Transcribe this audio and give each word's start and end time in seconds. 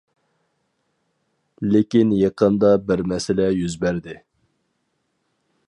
لېكىن 1.73 2.15
يېقىندا 2.21 2.71
بىر 2.87 3.05
مەسىلە 3.13 3.47
يۈز 3.59 3.77
بەردى. 3.85 4.17